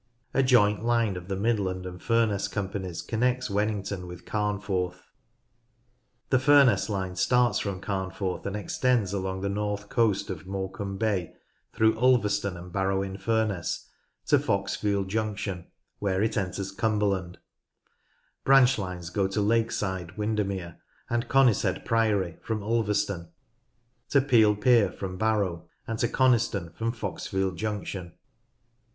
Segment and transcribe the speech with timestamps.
[0.33, 5.03] A joint line of the Midland and Fufness companies connects Wennington with Cam forth.
[6.31, 11.35] The Furness line starts from Carnforth, and extends along the north coast of Morecambe Bay
[11.71, 13.89] through Ulver Broken Bridge on the Canal, Lancaster ston and Barrow in Furness
[14.25, 15.67] to Foxfield Junction,
[15.99, 17.37] where it enters Cumberland.
[18.43, 20.79] Branch lines go to Lake Side Windermere,
[21.11, 23.29] and Conishead Priory from Ulverston,
[24.09, 28.13] to Piel Pier from Barrow, and to Coniston from Foxfield Junction.